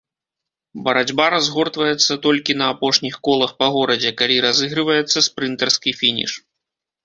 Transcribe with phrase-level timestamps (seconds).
[0.87, 6.33] Барацьба разгортваецца толькі на апошніх колах па горадзе, калі разыгрываецца спрынтарскі фініш.